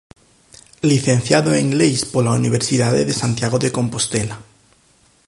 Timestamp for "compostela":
3.77-4.37